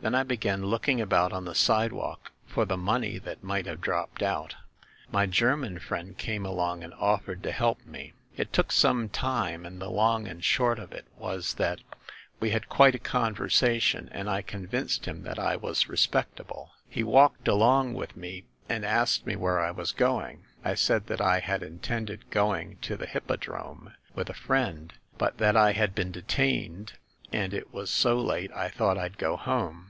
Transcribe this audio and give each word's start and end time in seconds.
Then 0.00 0.14
I 0.14 0.22
began 0.22 0.64
looking 0.66 1.00
about 1.00 1.32
on 1.32 1.44
the 1.44 1.56
sidewalk 1.56 2.30
for 2.46 2.64
the 2.64 2.76
money 2.76 3.18
that 3.18 3.42
might 3.42 3.66
have 3.66 3.80
dropped 3.80 4.22
out. 4.22 4.54
My 5.10 5.26
Ger 5.26 5.56
man 5.56 5.80
friend 5.80 6.16
came 6.16 6.46
along 6.46 6.84
and 6.84 6.94
offered 6.94 7.42
to 7.42 7.50
help 7.50 7.84
me. 7.84 8.12
It 8.36 8.52
took 8.52 8.70
some 8.70 9.08
time, 9.08 9.66
and 9.66 9.82
the 9.82 9.90
long 9.90 10.28
and 10.28 10.42
short 10.44 10.78
of 10.78 10.92
it 10.92 11.04
was 11.16 11.54
that 11.54 11.80
we 12.38 12.50
THE 12.50 12.54
ASSASSINS' 12.58 12.66
CLUB 12.70 12.70
257 12.70 12.70
had 12.70 12.76
quite 12.76 12.94
a 12.94 13.10
conversation, 13.80 14.08
and 14.12 14.30
I 14.30 14.40
convinced 14.42 15.06
him 15.06 15.24
that 15.24 15.38
I 15.40 15.56
was 15.56 15.88
respectable. 15.88 16.70
He 16.88 17.02
walked 17.02 17.48
along 17.48 17.94
with 17.94 18.16
me 18.16 18.44
and 18.68 18.84
asked 18.84 19.26
me 19.26 19.34
where 19.34 19.58
I 19.58 19.72
was 19.72 19.90
going. 19.90 20.44
I 20.64 20.76
said 20.76 21.08
that 21.08 21.20
I 21.20 21.40
had 21.40 21.64
intended 21.64 22.30
go 22.30 22.54
ing 22.54 22.76
to 22.82 22.96
the 22.96 23.06
Hippodrome 23.06 23.94
with 24.14 24.30
a 24.30 24.34
friend; 24.34 24.92
but 25.18 25.38
that 25.38 25.56
I 25.56 25.72
had 25.72 25.92
been 25.96 26.12
detained, 26.12 26.92
and 27.32 27.52
it 27.52 27.74
was 27.74 27.90
so 27.90 28.18
late 28.18 28.52
I 28.52 28.68
thought 28.68 28.96
I'd 28.96 29.18
go 29.18 29.36
home. 29.36 29.86